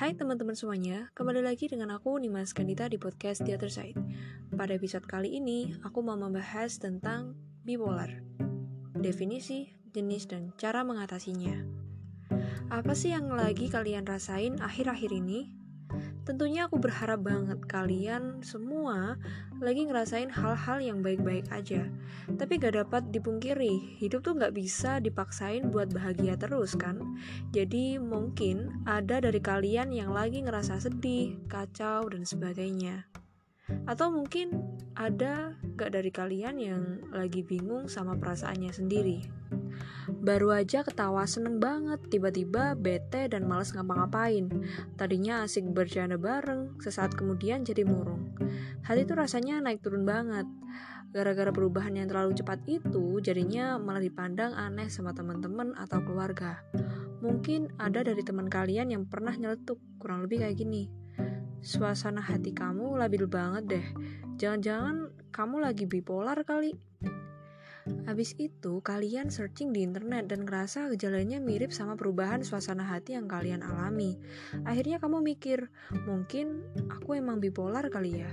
[0.00, 4.00] Hai teman-teman semuanya, kembali lagi dengan aku Nimas Kandita di podcast The Other Side.
[4.56, 7.36] Pada episode kali ini, aku mau membahas tentang
[7.68, 8.08] bipolar.
[8.96, 11.52] Definisi, jenis, dan cara mengatasinya.
[12.72, 15.59] Apa sih yang lagi kalian rasain akhir-akhir ini?
[16.30, 19.18] Tentunya aku berharap banget kalian semua
[19.58, 21.90] lagi ngerasain hal-hal yang baik-baik aja.
[22.38, 27.18] Tapi gak dapat dipungkiri, hidup tuh gak bisa dipaksain buat bahagia terus kan?
[27.50, 33.10] Jadi mungkin ada dari kalian yang lagi ngerasa sedih, kacau, dan sebagainya.
[33.84, 34.54] Atau mungkin
[34.98, 36.82] ada gak dari kalian yang
[37.14, 39.18] lagi bingung sama perasaannya sendiri.
[40.20, 44.52] Baru aja ketawa seneng banget, tiba-tiba bete dan males ngapa-ngapain.
[45.00, 48.36] Tadinya asik bercanda bareng, sesaat kemudian jadi murung.
[48.84, 50.44] Hati itu rasanya naik turun banget.
[51.10, 56.62] Gara-gara perubahan yang terlalu cepat itu, jadinya malah dipandang aneh sama teman-teman atau keluarga.
[57.24, 60.99] Mungkin ada dari teman kalian yang pernah nyeletuk, kurang lebih kayak gini.
[61.60, 63.86] Suasana hati kamu labil banget deh.
[64.40, 66.72] Jangan-jangan kamu lagi bipolar kali.
[68.08, 73.28] Habis itu, kalian searching di internet dan ngerasa gejalanya mirip sama perubahan suasana hati yang
[73.28, 74.16] kalian alami.
[74.64, 75.68] Akhirnya kamu mikir,
[76.08, 78.32] mungkin aku emang bipolar kali ya.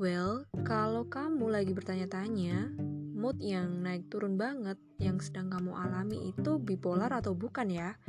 [0.00, 2.72] Well, kalau kamu lagi bertanya-tanya,
[3.20, 8.00] mood yang naik turun banget yang sedang kamu alami itu bipolar atau bukan ya?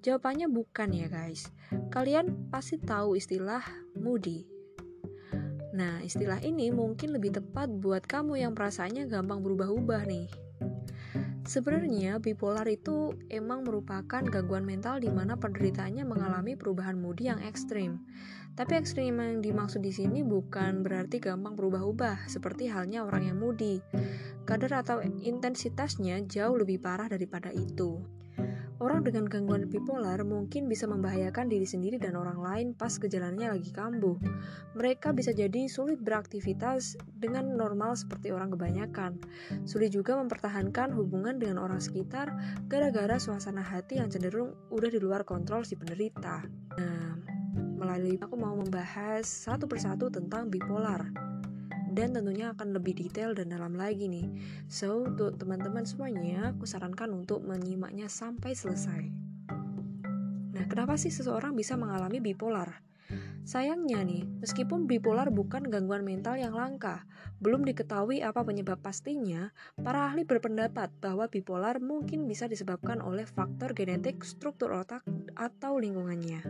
[0.00, 1.52] Jawabannya bukan ya guys.
[1.92, 3.60] Kalian pasti tahu istilah
[4.00, 4.54] moody
[5.74, 10.30] Nah, istilah ini mungkin lebih tepat buat kamu yang perasaannya gampang berubah-ubah nih.
[11.44, 18.00] Sebenarnya bipolar itu emang merupakan gangguan mental di mana penderitanya mengalami perubahan moodi yang ekstrim.
[18.54, 23.82] Tapi ekstrim yang dimaksud di sini bukan berarti gampang berubah-ubah seperti halnya orang yang moody.
[24.44, 28.04] Kadar atau intensitasnya jauh lebih parah daripada itu.
[28.82, 33.70] Orang dengan gangguan bipolar mungkin bisa membahayakan diri sendiri dan orang lain pas gejalanya lagi
[33.70, 34.18] kambuh.
[34.74, 39.22] Mereka bisa jadi sulit beraktivitas dengan normal seperti orang kebanyakan.
[39.62, 42.34] Sulit juga mempertahankan hubungan dengan orang sekitar
[42.66, 46.42] gara-gara suasana hati yang cenderung udah di luar kontrol si penderita.
[46.74, 47.14] Nah,
[47.78, 51.14] melalui aku mau membahas satu persatu tentang bipolar
[51.94, 54.26] dan tentunya akan lebih detail dan dalam lagi nih.
[54.66, 59.02] So, untuk teman-teman semuanya, aku sarankan untuk menyimaknya sampai selesai.
[60.54, 62.82] Nah, kenapa sih seseorang bisa mengalami bipolar?
[63.44, 67.04] Sayangnya nih, meskipun bipolar bukan gangguan mental yang langka,
[67.44, 73.76] belum diketahui apa penyebab pastinya, para ahli berpendapat bahwa bipolar mungkin bisa disebabkan oleh faktor
[73.76, 75.04] genetik, struktur otak,
[75.36, 76.40] atau lingkungannya.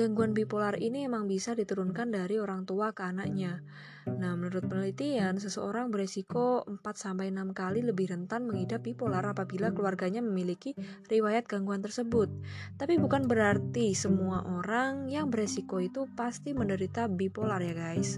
[0.00, 3.60] Gangguan bipolar ini emang bisa diturunkan dari orang tua ke anaknya.
[4.08, 10.72] Nah, menurut penelitian, seseorang beresiko 4-6 kali lebih rentan mengidap bipolar apabila keluarganya memiliki
[11.12, 12.32] riwayat gangguan tersebut.
[12.80, 18.16] Tapi bukan berarti semua orang yang beresiko itu pasti menderita bipolar ya guys.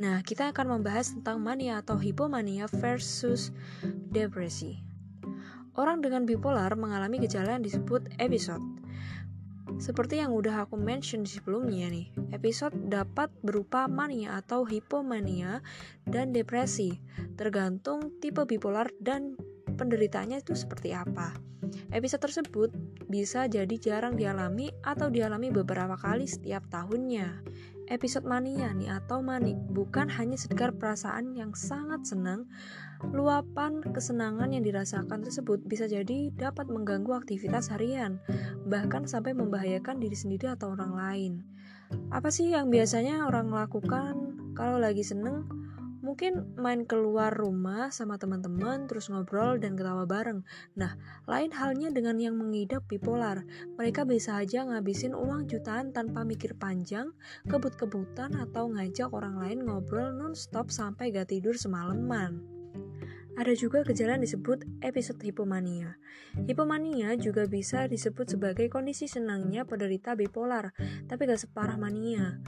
[0.00, 3.52] Nah, kita akan membahas tentang mania atau hipomania versus
[4.08, 4.80] depresi.
[5.76, 8.64] Orang dengan bipolar mengalami gejala yang disebut episode
[9.76, 15.60] seperti yang udah aku mention sebelumnya nih, episode dapat berupa mania atau hipomania
[16.08, 16.96] dan depresi,
[17.36, 19.36] tergantung tipe bipolar dan
[19.76, 21.36] penderitanya itu seperti apa.
[21.92, 22.70] Episode tersebut
[23.08, 27.42] bisa jadi jarang dialami atau dialami beberapa kali setiap tahunnya.
[27.88, 32.44] Episode mania nih atau manik bukan hanya sekedar perasaan yang sangat senang,
[33.00, 38.20] luapan kesenangan yang dirasakan tersebut bisa jadi dapat mengganggu aktivitas harian,
[38.68, 41.32] bahkan sampai membahayakan diri sendiri atau orang lain.
[42.12, 45.48] Apa sih yang biasanya orang lakukan kalau lagi seneng?
[45.98, 50.46] Mungkin main keluar rumah sama teman-teman terus ngobrol dan ketawa bareng.
[50.78, 50.94] Nah,
[51.26, 53.42] lain halnya dengan yang mengidap bipolar.
[53.74, 57.10] Mereka bisa aja ngabisin uang jutaan tanpa mikir panjang,
[57.50, 62.58] kebut-kebutan atau ngajak orang lain ngobrol non-stop sampai gak tidur semalaman.
[63.38, 65.94] Ada juga gejala yang disebut episode hipomania.
[66.46, 70.74] Hipomania juga bisa disebut sebagai kondisi senangnya penderita bipolar,
[71.06, 72.42] tapi gak separah mania.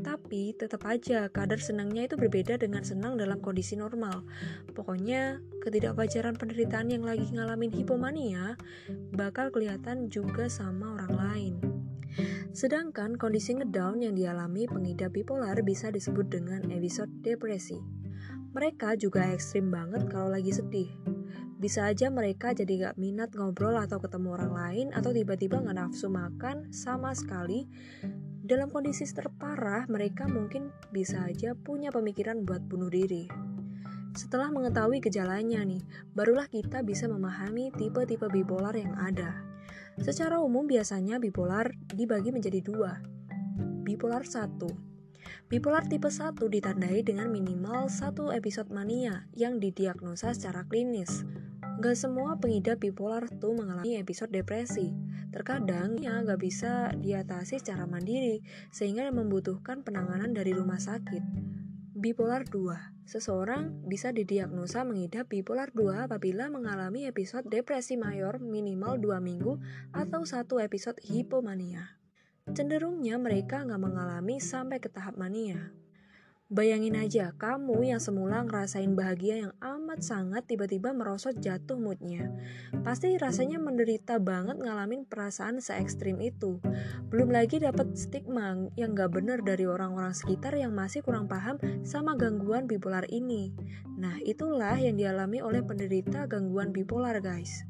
[0.00, 4.24] Tapi tetap aja kadar senangnya itu berbeda dengan senang dalam kondisi normal.
[4.72, 8.56] Pokoknya ketidakwajaran penderitaan yang lagi ngalamin hipomania
[9.12, 11.54] bakal kelihatan juga sama orang lain.
[12.50, 17.78] Sedangkan kondisi ngedown yang dialami pengidap bipolar bisa disebut dengan episode depresi.
[18.50, 20.90] Mereka juga ekstrim banget kalau lagi sedih.
[21.60, 26.10] Bisa aja mereka jadi gak minat ngobrol atau ketemu orang lain atau tiba-tiba gak nafsu
[26.10, 27.68] makan sama sekali
[28.50, 33.30] dalam kondisi terparah, mereka mungkin bisa aja punya pemikiran buat bunuh diri.
[34.18, 35.86] Setelah mengetahui gejalanya nih,
[36.18, 39.38] barulah kita bisa memahami tipe-tipe bipolar yang ada.
[40.02, 42.98] Secara umum biasanya bipolar dibagi menjadi dua.
[43.86, 44.58] Bipolar 1
[45.46, 51.22] Bipolar tipe 1 ditandai dengan minimal satu episode mania yang didiagnosa secara klinis.
[51.80, 54.92] Gak semua pengidap bipolar tuh mengalami episode depresi.
[55.32, 61.24] Terkadang ya gak bisa diatasi secara mandiri sehingga membutuhkan penanganan dari rumah sakit.
[61.96, 69.16] Bipolar 2 Seseorang bisa didiagnosa mengidap bipolar 2 apabila mengalami episode depresi mayor minimal 2
[69.16, 69.56] minggu
[69.96, 71.96] atau satu episode hipomania.
[72.52, 75.72] Cenderungnya mereka nggak mengalami sampai ke tahap mania.
[76.50, 82.26] Bayangin aja, kamu yang semula ngerasain bahagia yang amat sangat tiba-tiba merosot jatuh moodnya.
[82.82, 86.58] Pasti rasanya menderita banget ngalamin perasaan se ekstrim itu.
[87.06, 91.54] Belum lagi dapat stigma yang gak bener dari orang-orang sekitar yang masih kurang paham
[91.86, 93.54] sama gangguan bipolar ini.
[93.94, 97.69] Nah, itulah yang dialami oleh penderita gangguan bipolar, guys.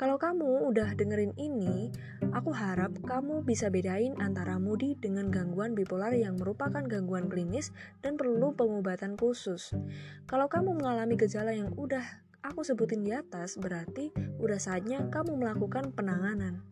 [0.00, 1.92] Kalau kamu udah dengerin ini,
[2.32, 7.68] aku harap kamu bisa bedain antara moody dengan gangguan bipolar yang merupakan gangguan klinis
[8.00, 9.76] dan perlu pengobatan khusus.
[10.24, 12.00] Kalau kamu mengalami gejala yang udah
[12.40, 14.08] aku sebutin di atas, berarti
[14.40, 16.64] udah saatnya kamu melakukan penanganan.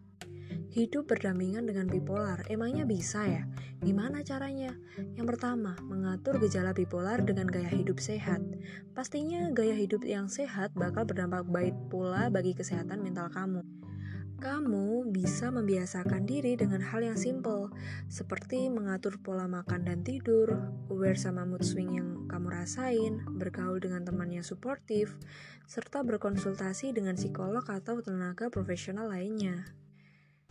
[0.68, 3.42] Hidup berdampingan dengan bipolar, emangnya bisa ya?
[3.80, 4.76] Gimana caranya?
[5.16, 8.44] Yang pertama, mengatur gejala bipolar dengan gaya hidup sehat.
[8.92, 13.64] Pastinya gaya hidup yang sehat bakal berdampak baik pula bagi kesehatan mental kamu.
[14.38, 17.74] Kamu bisa membiasakan diri dengan hal yang simple,
[18.06, 20.54] seperti mengatur pola makan dan tidur,
[20.94, 25.18] aware sama mood swing yang kamu rasain, bergaul dengan teman yang suportif,
[25.66, 29.74] serta berkonsultasi dengan psikolog atau tenaga profesional lainnya.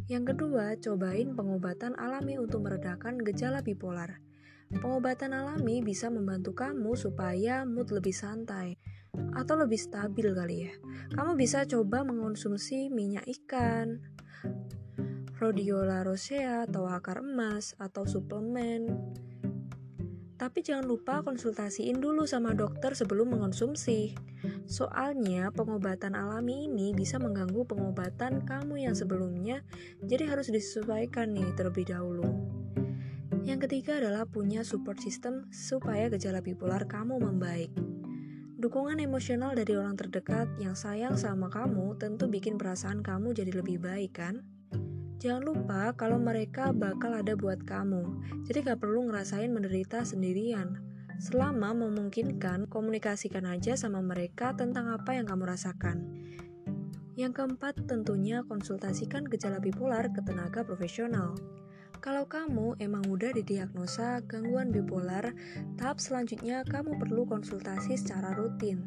[0.08, 4.24] Yang kedua, cobain pengobatan alami untuk meredakan gejala bipolar.
[4.68, 8.80] Pengobatan alami bisa membantu kamu supaya mood lebih santai
[9.36, 10.74] atau lebih stabil kali ya.
[11.12, 14.00] Kamu bisa coba mengonsumsi minyak ikan,
[15.40, 18.88] rhodiola rosea atau akar emas atau suplemen.
[20.38, 24.14] Tapi jangan lupa konsultasiin dulu sama dokter sebelum mengonsumsi.
[24.70, 29.66] Soalnya pengobatan alami ini bisa mengganggu pengobatan kamu yang sebelumnya,
[30.06, 32.30] jadi harus disesuaikan nih terlebih dahulu.
[33.42, 37.74] Yang ketiga adalah punya support system supaya gejala bipolar kamu membaik.
[38.58, 43.82] Dukungan emosional dari orang terdekat yang sayang sama kamu tentu bikin perasaan kamu jadi lebih
[43.82, 44.46] baik kan?
[45.18, 48.06] Jangan lupa kalau mereka bakal ada buat kamu,
[48.46, 50.78] jadi gak perlu ngerasain menderita sendirian.
[51.18, 56.06] Selama memungkinkan, komunikasikan aja sama mereka tentang apa yang kamu rasakan.
[57.18, 61.34] Yang keempat, tentunya konsultasikan gejala bipolar ke tenaga profesional.
[61.98, 65.34] Kalau kamu emang udah didiagnosa gangguan bipolar,
[65.82, 68.86] tahap selanjutnya kamu perlu konsultasi secara rutin.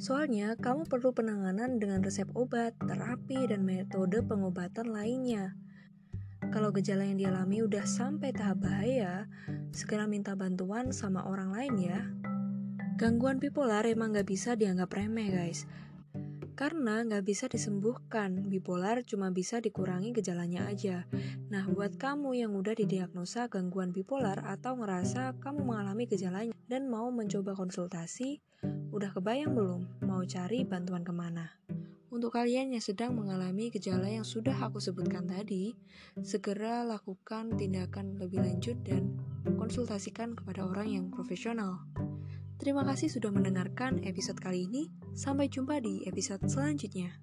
[0.00, 5.52] Soalnya, kamu perlu penanganan dengan resep obat, terapi, dan metode pengobatan lainnya.
[6.54, 9.26] Kalau gejala yang dialami udah sampai tahap bahaya,
[9.74, 12.00] segera minta bantuan sama orang lain ya.
[12.96, 15.68] Gangguan bipolar emang gak bisa dianggap remeh guys.
[16.56, 21.04] Karena gak bisa disembuhkan, bipolar cuma bisa dikurangi gejalanya aja.
[21.52, 27.12] Nah, buat kamu yang udah didiagnosa gangguan bipolar atau ngerasa kamu mengalami gejalanya dan mau
[27.12, 28.40] mencoba konsultasi,
[28.96, 31.52] udah kebayang belum mau cari bantuan ke mana?
[32.16, 35.76] Untuk kalian yang sedang mengalami gejala yang sudah aku sebutkan tadi,
[36.24, 39.20] segera lakukan tindakan lebih lanjut dan
[39.60, 41.84] konsultasikan kepada orang yang profesional.
[42.56, 44.88] Terima kasih sudah mendengarkan episode kali ini.
[45.12, 47.20] Sampai jumpa di episode selanjutnya.